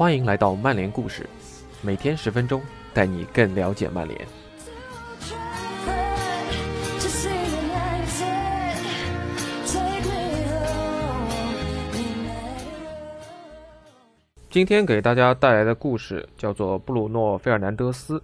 [0.00, 1.28] 欢迎来到曼联故事，
[1.82, 2.62] 每天十分钟，
[2.94, 4.18] 带你更了解曼联。
[14.48, 18.22] 今天给大家带来的故事叫做布鲁诺·费尔南德斯，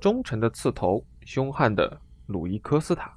[0.00, 3.12] 忠诚的刺头，凶悍的鲁伊·科斯塔。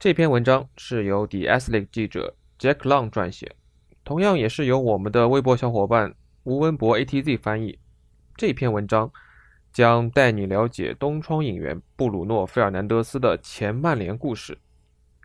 [0.00, 3.54] 这篇文章是由 The Athletic 记者 Jack Long 撰写，
[4.02, 6.12] 同样也是由我们的微博小伙伴
[6.44, 7.78] 吴文博 ATZ 翻译。
[8.36, 9.08] 这篇文章
[9.72, 14.58] 将带你了解东窗引援布鲁诺·费尔南德斯的前曼联故事。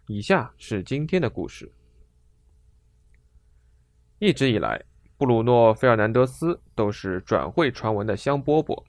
[0.06, 1.72] 以下是今天的故事。
[4.20, 4.84] 一直以来，
[5.18, 8.84] 布鲁诺·费尔南德斯都是转会传闻的香饽饽，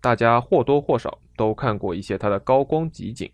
[0.00, 3.30] 大家或多或少都看过一些他的高光集锦。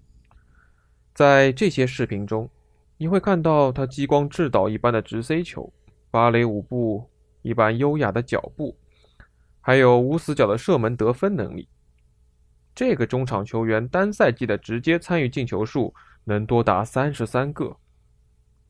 [1.14, 2.50] 在这些视频中，
[2.98, 5.72] 你会看到他激光制导一般的直塞球、
[6.10, 7.08] 芭蕾舞步
[7.46, 8.76] 一般优雅的脚步，
[9.60, 11.68] 还有无死角的射门得分能力。
[12.74, 17.76] 这个中场球员单赛季的直接参与进球数能多达三十三个，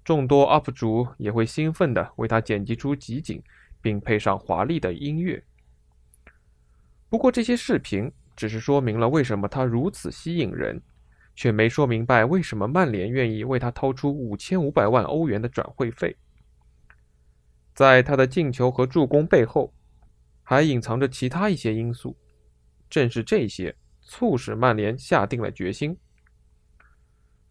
[0.04, 3.42] 众多 UP 主也会兴奋地为他剪辑出集锦，
[3.80, 5.42] 并配上华丽的音乐。
[7.08, 10.82] 不过，这些视频只是说明了为什么他如此吸引人。
[11.38, 16.16] 却没说明白为什么曼联愿意为他掏出五千五百万欧元的转会费。
[17.76, 19.70] 在他的进球和助攻背后，
[20.42, 22.16] 还隐藏着其他一些因素。
[22.88, 25.94] 正是这些促使曼联下定了决心。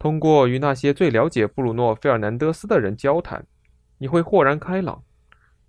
[0.00, 3.46] 通过与那些最了解布鲁诺·费尔南德斯的人交谈，
[3.98, 5.00] 你会豁然开朗。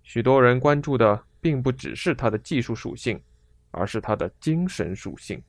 [0.02, 3.22] 许多人关注的并不只是他的技术属性，
[3.70, 5.40] 而是他的精神属性。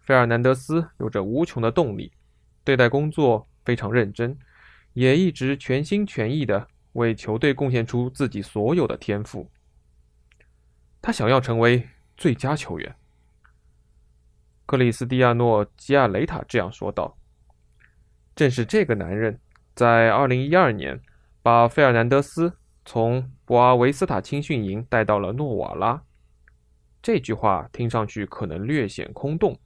[0.00, 2.10] 费尔南德斯有着无穷的动力，
[2.64, 4.34] 对待工作非常认真，
[4.94, 9.50] 也一直全心全意地为球队贡献出自己所有的天赋。
[11.00, 12.94] 他想要成为最佳球员。
[14.66, 17.16] 克里斯蒂亚诺·基亚雷塔这样说道
[18.34, 19.38] ：“正是这个男人，
[19.74, 21.00] 在2012年
[21.42, 26.02] 把费尔南德斯从博阿维斯塔青训营带到了诺瓦拉。”
[27.02, 29.58] 这句话听上去可能略显空洞。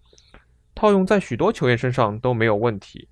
[0.75, 3.09] 套用在许多球员身上都没有问题，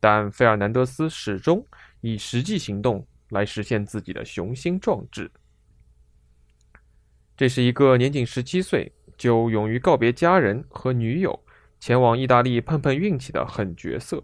[0.00, 1.64] 但费尔南德斯始终
[2.00, 5.30] 以实际行动来实现自己的雄心壮志。
[7.36, 11.38] 这是一个年仅十七岁就勇于告别家人和女友，
[11.78, 14.22] 前往意大利碰碰运气的狠角色。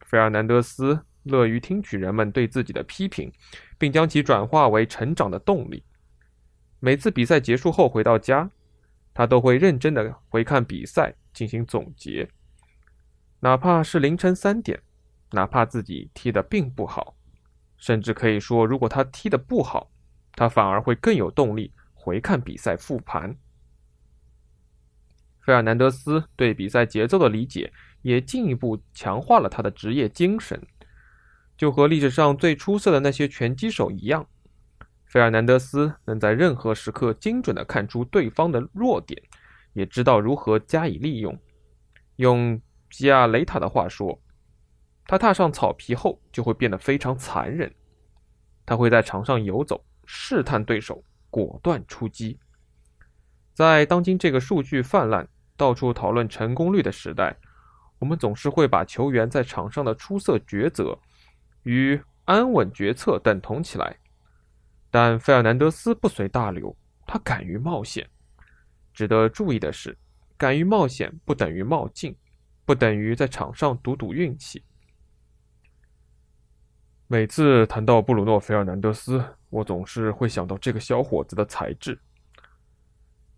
[0.00, 3.32] 费尔南德斯乐于听取人们对自己的批评，
[3.78, 5.82] 并将其转化为成长的动力。
[6.78, 8.50] 每次比赛结束后回到家，
[9.12, 11.14] 他都会认真的回看比赛。
[11.36, 12.26] 进行总结，
[13.40, 14.80] 哪怕是凌晨三点，
[15.32, 17.16] 哪怕自己踢得并不好，
[17.76, 19.90] 甚至可以说，如果他踢得不好，
[20.32, 23.36] 他反而会更有动力回看比赛复盘。
[25.40, 27.72] 费尔南德斯对比赛节奏的理解，
[28.02, 30.60] 也进一步强化了他的职业精神。
[31.56, 34.26] 就和历史上最出色的那些拳击手一样，
[35.06, 39.22] 费尔南德斯能在任何时刻精准地看出对方的弱点。
[39.72, 41.38] 也知道如何加以利用。
[42.16, 42.60] 用
[42.90, 44.18] 吉亚雷塔的话说，
[45.06, 47.72] 他踏上草皮后就会变得非常残忍。
[48.64, 52.38] 他会在场上游走，试探对手，果断出击。
[53.54, 57.36] 在当今这个数据泛滥、到处讨论成功率的时代，
[57.98, 60.98] 我们总是会把球员在场上的出色抉择
[61.62, 63.96] 与安稳决策等同起来。
[64.90, 68.08] 但费尔南德斯不随大流，他敢于冒险。
[68.92, 69.96] 值得注意的是，
[70.36, 72.16] 敢于冒险不等于冒进，
[72.64, 74.62] 不等于在场上赌赌运气。
[77.08, 81.96] 每次谈到布鲁诺·费尔南德斯，我总是会想到这个小伙子的才智。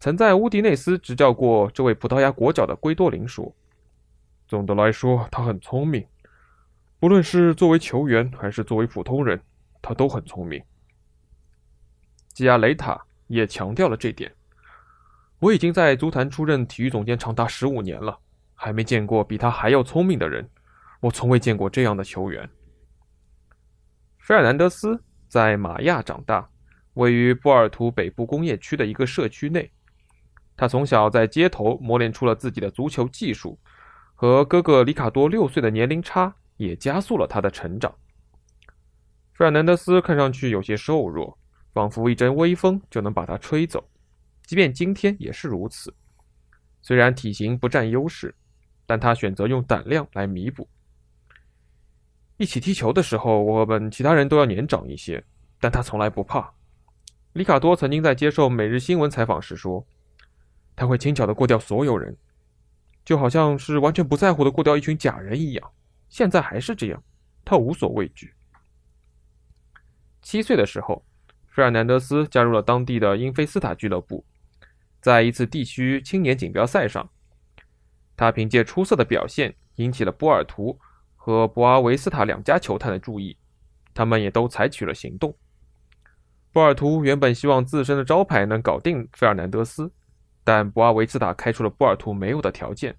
[0.00, 3.54] 曾在乌迪内斯执教过这位葡萄牙国脚的圭多林说
[4.48, 6.02] ：“总的来说，他很聪明，
[6.98, 9.38] 不论是作为球员还是作为普通人，
[9.82, 10.62] 他都很聪明。”
[12.32, 14.32] 基亚雷塔也强调了这点。
[15.40, 18.18] 我已经在足坛出任体育总监长达十五年了，
[18.54, 20.48] 还没见过比他还要聪明的人。
[21.00, 22.48] 我从未见过这样的球员。
[24.28, 26.46] 费尔南德斯在马亚长大，
[26.92, 29.70] 位于波尔图北部工业区的一个社区内。
[30.54, 33.58] 他从小在街头磨练出了自己的足球技术，
[34.14, 37.90] 和哥哥里卡多六岁的年龄差也加速了他的成长。
[39.32, 41.38] 费尔南德斯看上去有些瘦弱，
[41.72, 43.82] 仿佛一阵微风就能把他吹走。
[44.44, 45.90] 即便今天也是如此，
[46.82, 48.34] 虽然体型不占优势，
[48.84, 50.68] 但他选择用胆量来弥补。
[52.38, 55.22] 一起踢球的时候，我们其他人都要年长一些，
[55.60, 56.54] 但他从来不怕。
[57.32, 59.84] 里卡多曾经在接受《每日新闻》采访时说
[60.76, 62.16] ：“他会轻巧地过掉所有人，
[63.04, 65.70] 就好像是完全不在乎的过掉一群假人一样。
[66.08, 67.02] 现在还是这样，
[67.44, 68.32] 他无所畏惧。”
[70.22, 71.04] 七岁的时候，
[71.48, 74.24] 费尔南德斯加入了当地的英菲斯塔俱乐部，
[75.00, 77.10] 在一次地区青年锦标赛上，
[78.16, 80.78] 他凭借出色的表现引起了波尔图
[81.28, 83.36] 和博阿维斯塔两家球探的注意，
[83.92, 85.36] 他们也都采取了行动。
[86.52, 89.92] 波尔图原本希望自身的招牌能搞定费尔南德斯，
[90.42, 92.96] 但博阿维斯塔开出了波尔图没有的条件，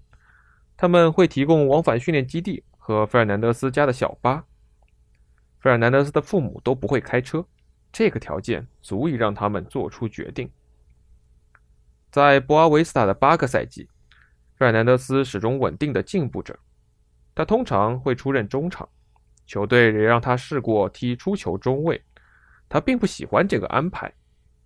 [0.76, 4.44] 他们会提供往返训练基地和费尔南德斯家的小巴。
[5.58, 7.44] 费尔南德斯的父母都不会开车，
[7.90, 10.48] 这个条件足以让他们做出决定。
[12.12, 13.88] 在博阿维斯塔的八个赛季，
[14.54, 16.56] 费尔南德斯始终稳定的进步着。
[17.34, 18.88] 他通常会出任中场，
[19.46, 22.02] 球队也让他试过踢出球中卫。
[22.68, 24.12] 他并不喜欢这个安排，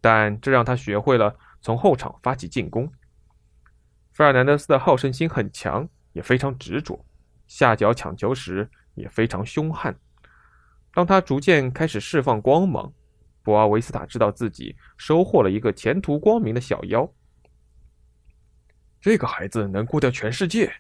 [0.01, 2.91] 但这让他学会了从后场发起进攻。
[4.13, 7.05] 费尔南德斯的好胜心很强，也非常执着，
[7.47, 9.97] 下脚抢球时也非常凶悍。
[10.93, 12.93] 当他逐渐开始释放光芒，
[13.43, 17.11] 博阿维斯塔知道自己收获了一个前途光明的小妖。
[19.01, 20.73] 这个孩子能过掉全世界。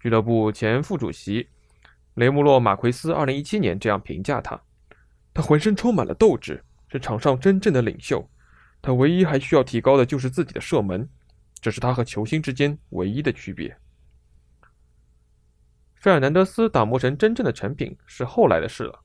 [0.00, 1.46] 俱乐部前副主席
[2.14, 4.60] 雷穆洛·马奎斯二零一七年这样评价他：
[5.34, 8.26] 他浑身充满了斗志，是场上真正的领袖。
[8.80, 11.06] 他唯一还需要提高的就是自己的射门，
[11.60, 13.76] 这是他和球星之间唯一的区别。
[15.96, 18.98] 费尔南德斯打磨成真正的成品是后来的事了。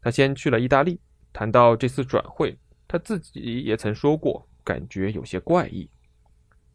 [0.00, 1.00] 他先去了意大利。
[1.34, 5.88] 谈到这次转会，他自己也曾说过，感觉有些怪异。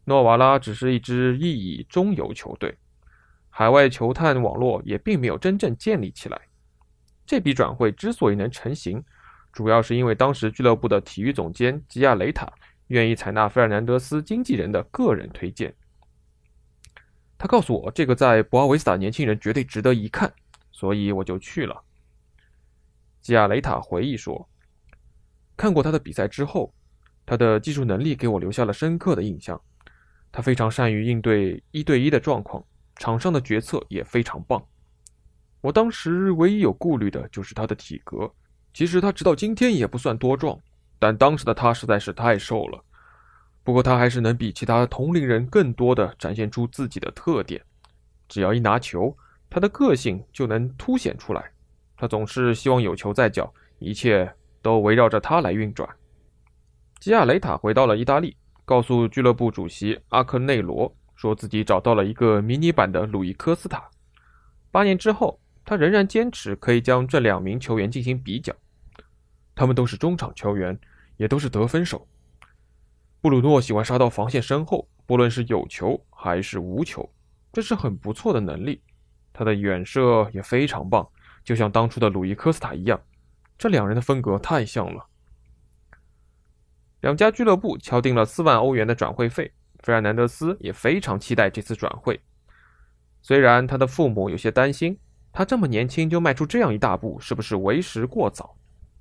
[0.04, 2.76] 诺瓦拉只是一支意乙中游球队，
[3.58, 6.40] 海外球探网络也并没有真正建立起来。
[7.26, 9.02] 这笔转会之所以能成型，
[9.52, 12.48] 主要是因为当时俱乐部的体育总监吉亚雷塔
[12.86, 15.74] 愿意采纳费尔南德斯经纪人的个人推荐。
[17.36, 20.32] 他告诉我，这个在博阿维斯塔年轻人绝对值得一看，
[20.70, 21.82] 所以我就去了。
[23.20, 24.48] 吉亚雷塔回忆说
[25.58, 26.72] ：“看过他的比赛之后，
[27.26, 29.60] 他的技术能力给我留下了深刻的印象。
[30.30, 32.64] 他非常善于应对一对一的状况，
[32.98, 34.62] 场上的决策也非常棒。
[35.62, 38.30] 我当时唯一有顾虑的就是他的体格。
[38.74, 40.56] 其实他直到今天也不算多壮，
[40.98, 42.84] 但当时的他实在是太瘦了。
[43.64, 47.60] 不过他还是能比其他同龄人更多的展现出自己的特点。
[48.28, 49.16] 只要一拿球，
[49.48, 51.50] 他的个性就能凸显出来。”
[51.96, 55.88] 他总是希望有球在脚，一切都围绕着他来运转。
[57.00, 63.90] 吉亚雷塔回到了意大利，告诉俱乐部主席阿克内罗，说自己找到了一个迷你版的鲁伊科斯塔。
[64.70, 68.54] 八年之后，他仍然坚持可以将这两名球员进行比较。
[69.52, 70.78] 他们都是中场球员，
[71.16, 72.06] 也都是得分手。
[73.20, 77.12] 布鲁诺喜欢杀到防线身后，不论是有球还是无球，
[77.52, 78.80] 这是很不错的能力。
[79.32, 81.04] 他的远射也非常棒。
[81.42, 83.00] 就像当初的鲁伊科斯塔一样，
[83.58, 85.04] 这两人的风格太像了。
[87.00, 89.52] 两家俱乐部敲定了四万欧元的转会费，
[89.82, 92.20] 费尔南德斯也非常期待这次转会。
[93.22, 94.98] 虽然他的父母有些担心，
[95.32, 98.56] 他这么年轻就迈出这样一大步是不是为时过早，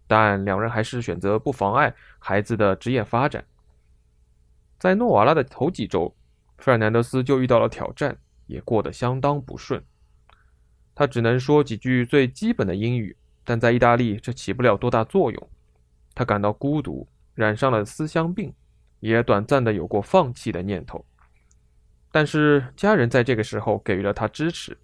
[0.08, 3.44] 但两人还是选择不妨碍孩子的职业发展。
[4.80, 6.16] 在诺瓦拉的头几周，
[6.58, 9.84] 费尔南德斯就遇到了挑战，也过得相当不顺。
[10.94, 15.50] 他只能说几句最基本的英语，但在意大利这起不了多大作用。
[16.16, 18.52] 他感到孤独，染上了思乡病，
[19.00, 21.06] 也短暂的有过放弃的念头。
[22.12, 24.78] 但是家人在这个时候给予了他支持。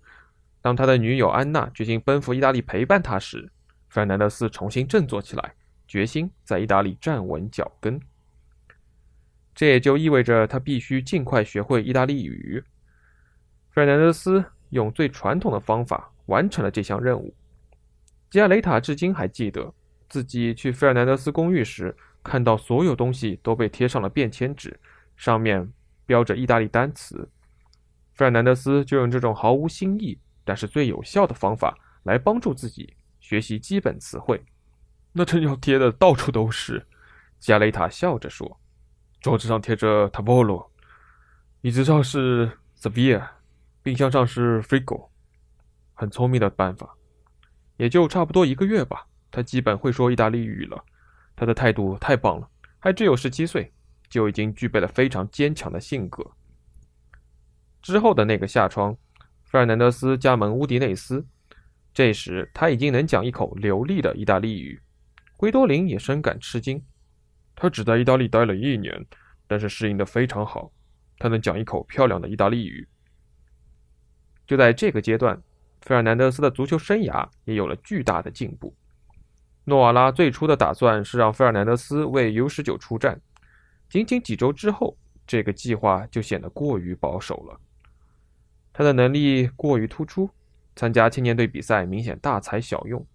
[0.61, 3.51] 当他的女友安娜决心奔赴意大利陪伴他时，
[3.89, 5.53] 费尔南德斯重新振作起来，
[5.87, 7.99] 决心在意大利站稳脚跟。
[9.53, 12.63] 这也就意味着他必须尽快学会意大利语。
[13.71, 14.43] 费尔南德斯。
[14.73, 17.31] 用最传统的方法完成了这项任务。
[18.31, 19.71] 吉亚雷塔至今还记得
[20.09, 24.79] 自己去费尔南德斯公寓时，看到所有东西都被贴上了便签纸，
[25.17, 25.71] 上面
[26.05, 27.29] 标着意大利单词。
[28.13, 34.43] 费尔南德斯就用这种毫无新意但是最有效的方法来帮助自己学习基本词汇。
[35.11, 36.85] 那真要贴的到处都是。
[37.39, 38.59] 加雷塔笑着说
[39.19, 40.67] ：“桌子上贴着 Tavolo，
[41.61, 43.27] 椅子上是 severe。”
[43.83, 45.09] 冰箱上是 Frigo，
[45.93, 46.95] 很聪明的办法。
[47.75, 50.85] 也就差不多一个月吧，他基本会说意大利语了。
[51.35, 52.49] 他的态度太棒了，
[52.79, 53.71] 还只有十七岁，
[54.09, 56.23] 就已经具备了非常坚强的性格。
[57.81, 58.95] 之后的那个夏窗，
[59.43, 61.25] 费尔南德斯加盟乌迪内斯，
[61.93, 64.81] 这时他已经能讲一口流利的意大利语。
[65.35, 66.81] 圭多林也深感吃惊，
[67.55, 69.05] 他只在意大利待了一年，
[69.47, 70.71] 但是适应的非常好。
[71.19, 72.87] 他能讲一口漂亮的意大利语。
[74.47, 75.41] 就在这个阶段，
[75.81, 78.73] 费尔南德斯的足球生涯也有了巨大的进步。
[79.65, 83.21] 诺瓦拉最初的打算是让费尔南德斯为 U19 出战，
[83.89, 87.59] 仅仅几周之后，这个计划就显得过于保守了。
[88.73, 90.29] 他的能力过于突出，
[90.75, 93.05] 参加青年队比赛明显大材小用。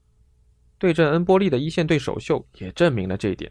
[0.79, 3.51] 对阵恩波利的一线队首秀也证明了这一点。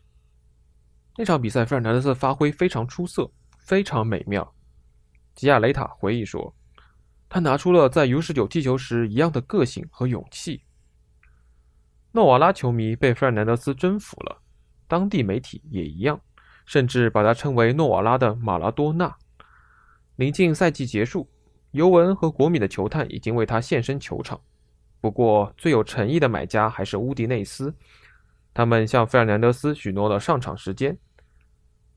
[1.18, 4.56] 那场比赛，费尔南德斯发挥非常出色，非常美妙。
[5.36, 6.56] 吉亚雷塔回忆说
[7.28, 10.64] ：“他拿出了在 U19 踢球时一样的个性和勇气。”
[12.18, 14.42] 诺瓦拉球迷被费尔南德斯征服了，
[14.88, 16.20] 当地媒体也一样，
[16.66, 19.16] 甚至把他称为诺瓦拉的马拉多纳。
[20.16, 21.30] 临近赛季结束，
[21.74, 24.42] 尤文和国米的球探已经为他现身球场。
[25.00, 27.72] 不过，最有诚意的买家还是乌迪内斯，
[28.52, 30.98] 他们向费尔南德斯许诺了上场时间。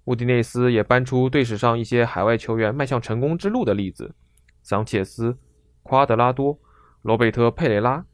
[0.04, 4.14] 乌迪内斯也搬出队史上一些海外球员迈向成功之路的例子：
[4.62, 5.38] 桑切斯、
[5.82, 6.60] 夸德拉多、
[7.00, 8.04] 罗贝特·佩雷拉。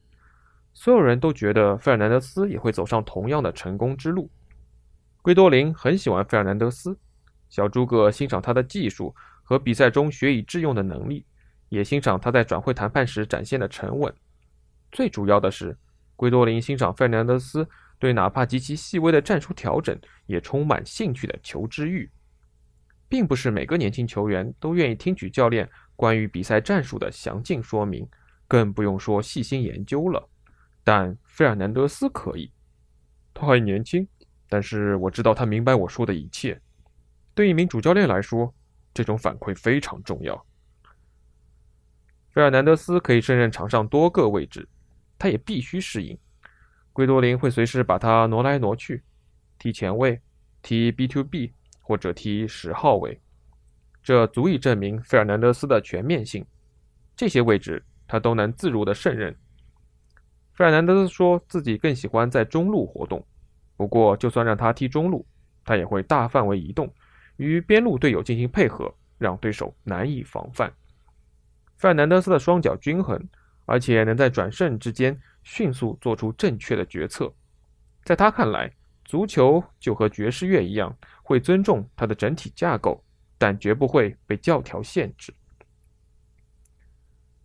[0.79, 4.29] 所有人都觉得费尔南德斯也会走上同样的成功之路。
[5.23, 6.95] 圭多林很喜欢费尔南德斯，
[7.49, 11.25] 小诸葛欣赏他的技术和比赛中学以致用的能力，
[11.71, 14.13] 也欣赏他在转会谈判时展现的沉稳。
[14.93, 15.75] 最主要的是，
[16.15, 17.67] 圭多林欣赏费尔南德斯
[17.99, 22.09] 对哪怕极其细微的战术调整也充满兴趣的求知欲。
[23.09, 25.67] 并不是每个年轻球员都愿意听取教练
[25.97, 28.07] 关于比赛战术的详尽说明，
[28.47, 30.29] 更不用说细心研究了。
[30.87, 32.49] 但费尔南德斯可以，
[33.35, 34.07] 他还年轻，
[34.49, 36.61] 但是我知道他明白我说的一切。
[37.35, 38.55] 对一名主教练来说，
[38.95, 40.47] 这种反馈非常重要。
[42.31, 44.69] 费尔南德斯可以胜任场上多个位置，
[45.19, 46.17] 他也必须适应。
[46.93, 49.03] 圭多林会随时把他挪来挪去，
[49.59, 50.21] 踢前卫、
[50.63, 53.21] 踢 B to B 或者踢十号位，
[54.05, 56.47] 这足以证明费尔南德斯的全面性。
[57.17, 59.37] 这些位置他都能自如的胜任。
[60.57, 63.23] 费尔南德斯说自己更喜欢在中路活动，
[63.77, 65.25] 不过就算让他踢中路，
[65.67, 66.91] 他也会大范围移动，
[67.37, 70.73] 与边路队友进行配合，让对手难以防范。
[71.77, 73.23] 费尔南德斯的双脚均衡，
[73.67, 77.31] 而且能在转瞬之间迅速做出正确的决策。
[78.03, 78.73] 在他看来，
[79.05, 83.05] 足球就和爵士乐一样，会尊重它的整体架构，
[83.37, 85.35] 但绝不会被教条限制。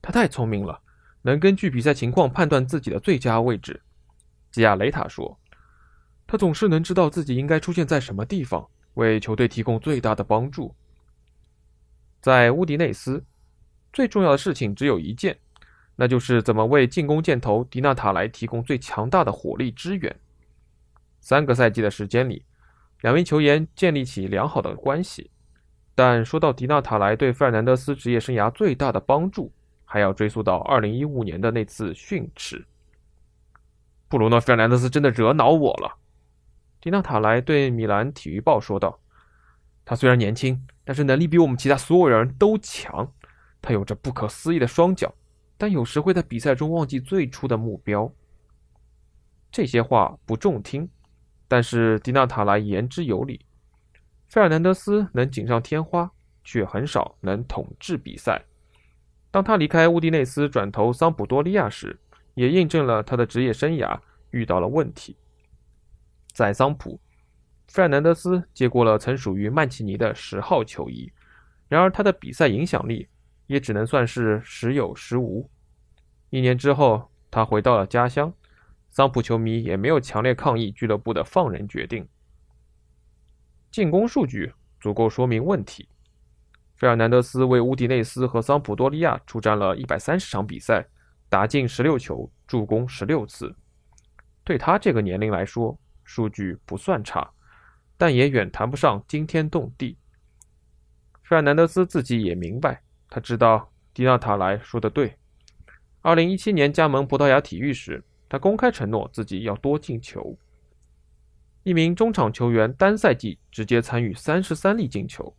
[0.02, 0.82] 他太聪明了。
[1.24, 3.82] 能根据比赛情况判断自己的最佳位置，
[4.52, 5.38] 吉亚雷塔说
[6.26, 10.74] ：“他总是能知道自己应该出现在什么地方，为球队提供最大的帮助。”
[12.22, 13.24] 在乌迪内斯，
[13.94, 15.38] 最重要的事情只有一件，
[15.96, 20.16] 那就是怎么为进攻箭头迪纳塔莱提供最强大的火力支援。
[21.20, 22.44] 三个赛季的时间里，
[23.02, 25.30] 两名球员建立起良好的关系，
[25.94, 29.52] 但说到迪纳塔莱对费尔南德斯职业生涯最大的帮助。
[29.92, 32.66] 还要追溯到二零一五年的那次训斥。
[34.08, 35.98] 布鲁诺·费尔南德斯真的惹恼我了，
[36.80, 38.98] 迪纳塔莱对米兰体育报说道
[39.84, 43.12] ：“他虽然年轻，但是能力比我们其他所有人都强。
[43.62, 45.14] 他有着不可思议的双脚，
[45.58, 48.10] 但有时会在比赛中忘记最初的目标。”
[49.52, 50.90] 这些话不中听，
[51.50, 53.42] 但是迪纳塔莱言之有理。
[54.30, 56.10] 费尔南德斯能锦上添花，
[56.46, 58.42] 却很少能统治比赛。
[59.32, 61.98] 当他离开乌迪内斯转投桑普多利亚时，
[62.34, 63.98] 也印证了他的职业生涯
[64.32, 65.16] 遇到了问题。
[66.34, 67.00] 在桑普，
[67.70, 71.12] 费尔南德斯接过了曾属于曼奇尼的十号球衣，
[71.70, 73.08] 然而他的比赛影响力
[73.48, 75.50] 也只能算是时有时无。
[76.30, 78.34] 一年之后，他回到了家乡，
[78.90, 82.08] 桑普球迷也没有强烈抗议俱乐部的放人决定。
[83.70, 85.88] 进攻数据足够说明问题。
[86.82, 90.84] 费尔南德斯为乌迪内斯和桑普多利亚出战了一百三十场比赛，
[91.30, 93.56] 打进十六球，助攻十六次。
[94.44, 97.30] 对他这个年龄来说，数据不算差，
[98.00, 99.96] 但也远谈不上惊天动地。
[101.22, 105.16] 费尔南德斯自己也明白，他知道迪纳塔莱说的对。
[106.02, 110.36] 二零一七年加盟葡萄牙体育时，他公开承诺自己要多进球。
[111.62, 115.32] 一名中场球员单赛季直接参与三十三粒进球。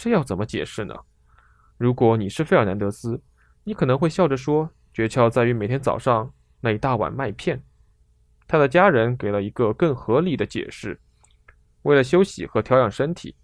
[0.00, 0.94] 这要怎么解释呢？
[1.76, 3.20] 如果你是费尔南德斯，
[3.64, 7.62] 你可能会笑着说：“诀窍在于每天早上那一大碗麦片。”
[8.48, 10.98] 他的家人给了一个更合理的解释：
[11.82, 13.36] 为了休息和调养身体，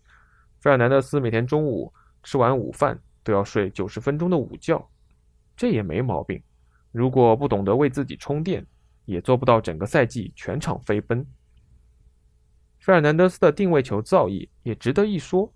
[0.59, 4.83] 费尔南德斯每天中午吃完午饭都要睡九十分钟的午觉。
[5.59, 6.43] 这也没毛病。
[6.91, 8.67] 如果不懂得为自己充电，
[9.05, 11.23] 也做不到整个赛季全场飞奔。
[12.79, 15.53] 费尔南德斯的定位球造诣也值得一说，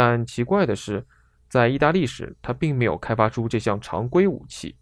[0.00, 1.04] 但奇怪的是，
[1.48, 4.76] 在意大利时他并没有开发出这项常规武器。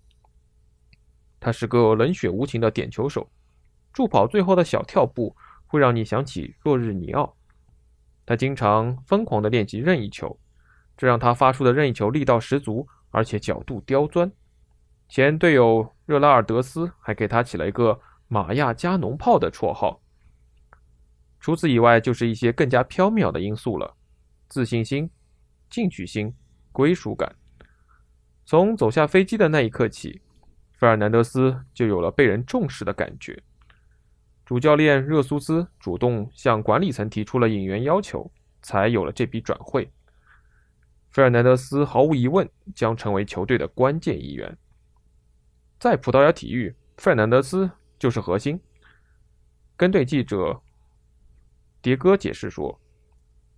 [1.41, 3.27] 他是个冷血无情的点球手，
[3.95, 7.35] 助跑最后的小跳步会让你想起洛日尼奥。
[8.27, 10.39] 他经常疯狂地练习任意球，
[10.99, 14.31] 这让他发出的任意球力道十足，而且角度刁钻。
[15.09, 20.03] 前队友热拉尔德斯还给他起了一个“玛亚加农炮”的绰号。
[21.41, 23.96] 除此以外，就是一些更加缥缈的因素了：
[24.49, 25.11] 自信心、
[25.69, 26.33] 进取心、
[26.73, 27.35] 归属感。
[28.45, 30.21] 从走下飞机的那一刻起，
[30.73, 33.43] 费尔南德斯就有了被人重视的感觉。
[34.45, 38.31] 主教练热苏斯主动向管理层提出了引援要求，
[38.63, 39.91] 才有了这笔转会。
[41.11, 44.57] 费尔南德斯毫无疑问将成为球队的关键一员。
[45.81, 48.61] 在葡萄牙体育，费尔南德斯就是核心。
[49.77, 50.63] 跟队记者
[51.83, 52.81] 迭戈解释说：“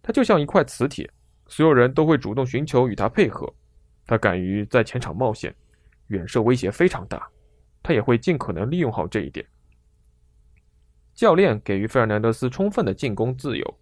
[0.08, 1.06] 他就像一块磁铁，
[1.48, 3.46] 所有人都会主动寻求与他配合。
[4.06, 5.54] 他敢于在前场冒险，
[6.06, 7.28] 远射威胁非常大。
[7.82, 9.44] 他也会尽可能利用好这一点。”
[11.14, 13.78] 教练给予费尔南德斯充分的进攻自由，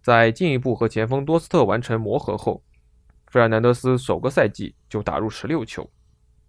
[0.00, 2.62] 在进一步和前锋多斯特完成磨合后，
[3.26, 5.90] 费尔南德斯首个赛季就打入十六球，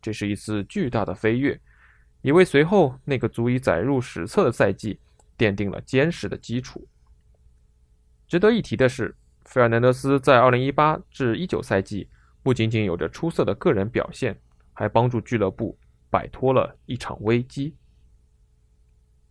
[0.03, 1.59] 这是一次巨大的飞跃，
[2.21, 4.99] 也为随后那个足以载入史册的赛季
[5.35, 6.87] 奠定了坚实的基础。
[8.29, 12.07] 值得一提的是，费尔南德斯在2018至19赛季
[12.43, 14.39] 不仅仅有着出色的个人表现，
[14.71, 15.75] 还帮助俱乐部
[16.11, 17.75] 摆脱了一场危机。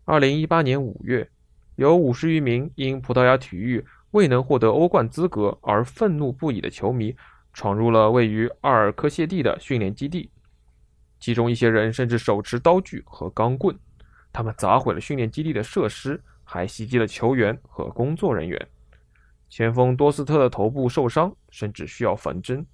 [0.04, 1.30] 二零一八年五月，
[1.76, 7.14] 有五十余名因葡萄牙体育未能获得欧冠资格而愤怒不已的球迷，
[7.52, 10.28] 闯入了位于阿尔科谢蒂的训练基地。
[11.20, 13.78] 其中一些人甚至手持刀具和钢棍，
[14.32, 18.68] 他们砸毁了训练基地的设施，还袭击了球员和工作人员。
[19.48, 22.66] 前锋多斯特的头部受伤，甚至需要缝针，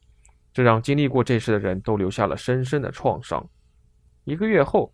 [0.53, 3.49] 这让经历过这事的人都留下了深深的创伤。
[4.25, 4.93] 一个月后，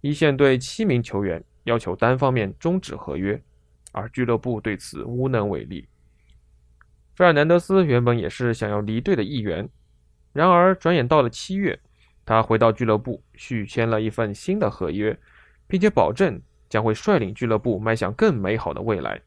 [0.00, 1.44] 一线队七名球员。
[1.64, 3.40] 要求单方面终止合约，
[3.92, 5.86] 而俱乐部对此无能为力。
[7.14, 9.68] 费尔南德斯原本也是想要离队的一员，
[10.32, 11.78] 然而转眼到了七月，
[12.24, 15.16] 他回到俱乐部续签了一份新的合约，
[15.68, 19.20] 并且保证将会率领俱乐部迈向更美好的未来。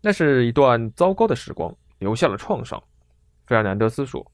[0.00, 2.82] 那是一段糟糕的时光，留下了创伤。
[3.46, 4.24] 费尔南德斯说：“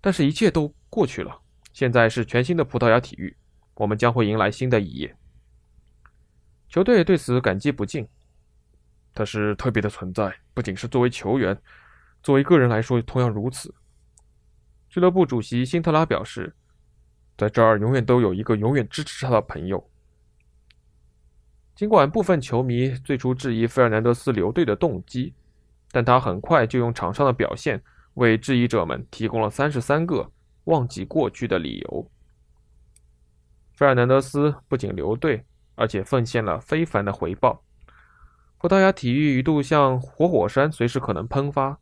[0.00, 1.38] 但是，一切都过去了。
[1.72, 3.36] 现在是全新的葡萄牙体育。”
[3.74, 5.16] 我们将会迎来新的一页。
[6.68, 8.04] 球队对此感激不尽。
[9.14, 11.56] 他是特别的存在，不仅是作为球员，
[12.20, 13.72] 作为个人来说同样如此。
[14.88, 16.52] 俱乐部主席辛特拉表示，
[17.36, 19.88] 在这儿永远都有一个永远支持他的朋友。
[21.78, 25.32] 尽管部分球迷最初质疑费尔南德斯留队的动机，
[25.92, 27.80] 但他很快就用场上的表现
[28.14, 30.28] 为质疑者们提供了三十三个
[30.64, 32.10] 忘记过去的理由。
[33.76, 35.44] 费尔南德斯不仅留队，
[35.76, 37.62] 而且奉献了非凡的回报。
[38.56, 41.78] 葡萄牙体育一度像活火山，随时可能喷发，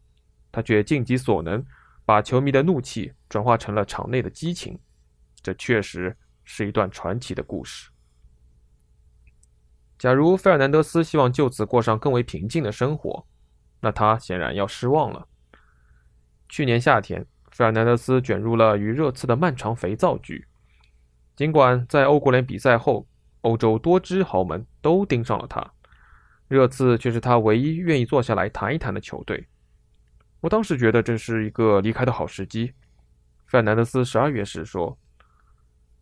[0.53, 1.65] 他却尽己所能，
[2.05, 4.79] 把球迷的怒气转化成了场内的激情。
[5.41, 7.89] 这确实是一段传奇的故事。
[9.99, 13.27] 假如费尔南德斯希望就此过上更为平静的生活，
[13.81, 15.27] 那他显然要失望了。
[16.49, 20.47] 去年夏天，费尔南德斯卷入了与热刺的漫长肥皂剧。
[21.35, 23.07] 尽管在欧国联比赛后，
[23.41, 25.73] 欧洲多支豪门都盯上了他，
[26.49, 29.47] 热刺却是他唯一愿意坐下来谈一谈的球队。
[30.41, 32.73] 我当时觉得这是一个离开的好时机。
[33.47, 34.99] 费尔南德斯十二月时说：“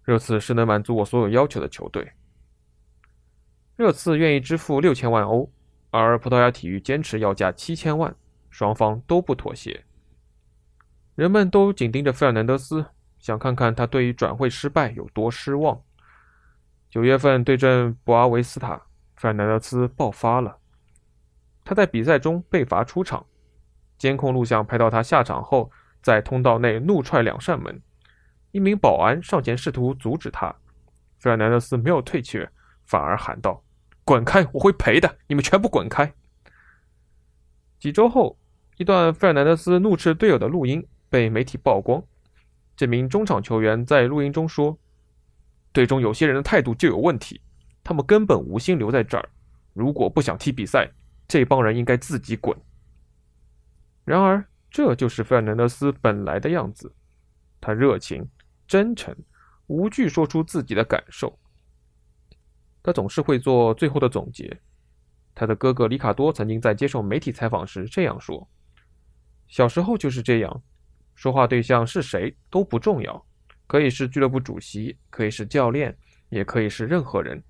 [0.03, 2.13] 热刺是能满足我所有要求的球队。”
[3.85, 5.53] 热刺愿意支付六千万欧，
[5.91, 8.17] 而葡萄牙体育坚持要价七千万，
[8.49, 9.85] 双方都不妥协。
[11.15, 12.87] 人们都紧盯着费尔南德斯。
[13.19, 15.83] 想看看他对于转会失败有多失望。
[16.89, 18.81] 九月份对阵博阿维斯塔，
[19.17, 20.57] 费尔南德斯爆发了。
[21.63, 23.27] 他在比赛中被罚出场，
[23.99, 25.71] 监控录像拍到他下场后
[26.01, 27.83] 在通道内怒踹两扇门，
[28.51, 30.55] 一名保安上前试图阻止他，
[31.19, 32.51] 费尔南德斯没有退却，
[32.87, 33.63] 反而喊道
[34.05, 36.15] ：“滚开，我会赔的，你们全部滚开！”
[37.81, 38.39] 几周后，
[38.77, 42.03] 一段费尔南德斯怒斥队友的录音被媒体曝光。
[42.77, 44.79] 这名中场球员在录音中说
[45.73, 47.41] ：“队中有些人的态度就有问题，
[47.83, 49.29] 他们根本无心留在这儿。
[49.73, 50.91] 如果不想踢比赛，
[51.29, 52.57] 这帮人应该自己滚。”
[54.05, 56.93] 然而，这就是费尔南德斯本来的样子。
[57.61, 58.29] 他热情、
[58.67, 59.15] 真诚、
[59.69, 61.39] 无惧说出自己的感受。
[62.85, 64.61] 他总是会做最后的总结，
[65.35, 68.47] 他的哥哥里卡多曾经在接受媒体采访时这样说
[69.49, 70.63] ：“小时候就是这样，
[71.15, 73.25] 说话对象是谁都不重要，
[73.67, 75.97] 可以是俱乐部主席，可以是教练，
[76.29, 77.43] 也可以是任何人。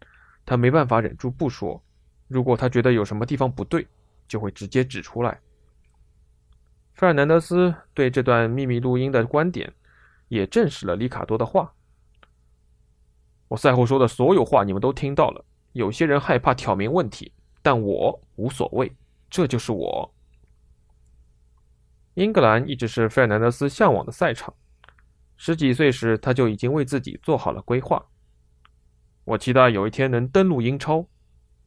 [0.46, 1.82] 他没办法忍住不说，
[2.28, 3.84] 如果他觉得有什么地方不对，
[4.28, 5.36] 就会直接指出来。”
[6.94, 9.72] 费尔南德斯对这段秘密录音的观点，
[10.28, 11.74] 也证实了里卡多的话。
[13.48, 15.44] 我赛后说的所有话，你们都听到了。
[15.72, 17.32] 有些人害怕挑明问题。
[17.66, 18.94] 但我无所谓，
[19.30, 20.14] 这就是我。
[22.12, 24.52] 英格兰一直是费尔南德斯向往的赛场。
[25.38, 28.04] 十几岁时，他就已经为自己做好了规划。
[29.24, 31.08] 我期待有一天能登陆英超，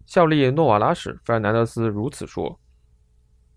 [0.05, 2.59] 效力诺瓦拉时，费尔南德斯如此说：“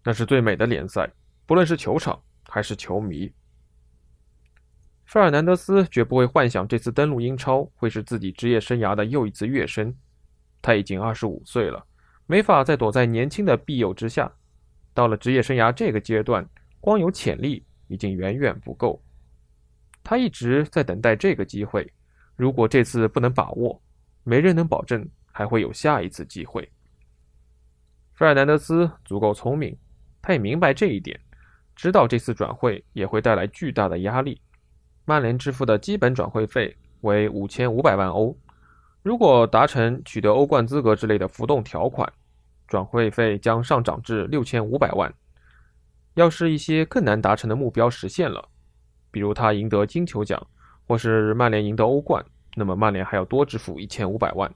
[0.02, 1.12] 那是最美的联赛，
[1.44, 3.30] 不论是球场还是球迷。”
[5.10, 9.92] 费尔南德斯绝不会幻想这次登陆英超会是自己职业生涯的又一次跃升。
[10.62, 11.84] 他已经二十五岁了。
[12.28, 14.32] 没法再躲在年轻的庇佑之下，
[14.94, 19.02] 到了职业生涯这个阶段，光有潜力已经远远不够。
[20.04, 21.92] 他一直在等待这个机会，
[22.36, 23.82] 如果这次不能把握，
[24.22, 26.62] 没人能保证还会有下一次机会。
[28.14, 29.76] 费尔南德斯足够聪明，
[30.22, 31.18] 他也明白这一点，
[31.74, 34.40] 知道这次转会也会带来巨大的压力。
[35.10, 38.36] 曼联支付的基本转会费为五千五百万欧，
[39.02, 42.08] 如果达成取得欧冠资格之类的浮动条款。
[42.68, 45.12] 转会费将上涨至六千五百万。
[46.14, 48.48] 要是一些更难达成的目标实现了，
[49.10, 50.40] 比如他赢得金球奖，
[50.86, 54.48] 或是曼联赢得欧冠，那么曼联还要多支付一千五百万。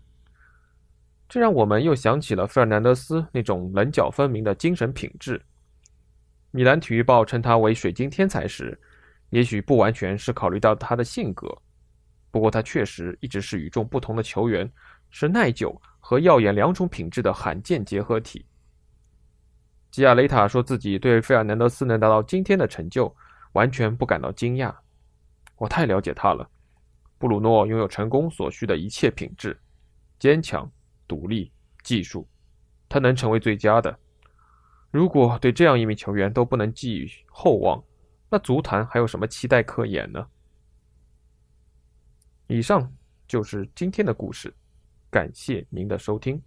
[1.28, 5.42] 这让我们又想起了费尔南德斯那种棱角分明的精神品质。
[6.52, 8.80] 米兰体育报称他为“水晶天才”时，
[9.34, 11.48] 也许不完全是考虑到他的性格，
[12.30, 14.70] 不过他确实一直是与众不同的球员，
[15.10, 15.78] 是耐久。
[16.06, 18.44] 和耀眼两种品质的罕见结合体。
[19.90, 23.10] 吉亚雷塔说自己对费尔南德斯能达到今天的成就
[23.54, 24.70] 完全不感到惊讶。
[25.56, 26.46] 我太了解他了。
[27.16, 29.58] 布鲁诺拥有成功所需的一切品质：
[30.18, 30.70] 坚强、
[31.08, 31.50] 独立、
[31.82, 32.28] 技术。
[32.86, 33.98] 他能成为最佳的。
[34.90, 37.82] 如果对这样一名球员都不能寄予厚望，
[38.34, 40.26] 那足坛还有什么期待可言呢？
[42.48, 42.92] 以上
[43.28, 44.52] 就是今天的故事。
[45.08, 46.42] 感谢您的收听。